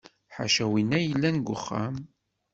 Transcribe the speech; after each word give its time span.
Ḥaca 0.35 0.65
winna 0.71 0.97
i 0.99 1.05
yellan 1.07 1.35
deg 1.39 1.47
uxxam. 1.55 1.95